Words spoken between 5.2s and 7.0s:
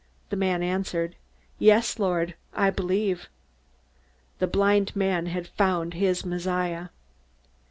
had found his Messiah.